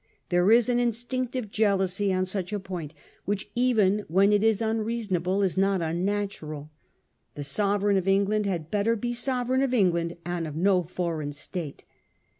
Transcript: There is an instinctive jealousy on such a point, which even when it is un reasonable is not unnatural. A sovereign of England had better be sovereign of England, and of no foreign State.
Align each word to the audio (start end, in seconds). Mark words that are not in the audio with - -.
There 0.29 0.51
is 0.51 0.67
an 0.67 0.79
instinctive 0.79 1.51
jealousy 1.51 2.11
on 2.11 2.25
such 2.25 2.51
a 2.51 2.59
point, 2.59 2.95
which 3.25 3.51
even 3.53 4.03
when 4.07 4.33
it 4.33 4.43
is 4.43 4.59
un 4.59 4.79
reasonable 4.81 5.43
is 5.43 5.59
not 5.59 5.79
unnatural. 5.79 6.71
A 7.35 7.43
sovereign 7.43 7.97
of 7.97 8.07
England 8.07 8.47
had 8.47 8.71
better 8.71 8.95
be 8.95 9.13
sovereign 9.13 9.61
of 9.61 9.75
England, 9.75 10.17
and 10.25 10.47
of 10.47 10.55
no 10.55 10.81
foreign 10.81 11.33
State. 11.33 11.83